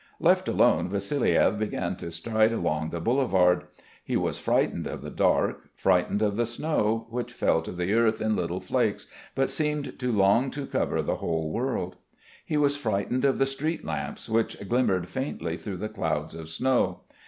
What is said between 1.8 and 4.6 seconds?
to stride along the boulevard. He was